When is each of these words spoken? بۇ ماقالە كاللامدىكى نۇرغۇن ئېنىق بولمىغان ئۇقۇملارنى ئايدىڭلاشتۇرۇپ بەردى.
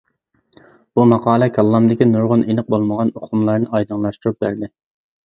بۇ 0.99 1.03
ماقالە 1.11 1.47
كاللامدىكى 1.57 2.07
نۇرغۇن 2.13 2.45
ئېنىق 2.53 2.71
بولمىغان 2.75 3.13
ئۇقۇملارنى 3.13 3.69
ئايدىڭلاشتۇرۇپ 3.75 4.41
بەردى. 4.47 4.71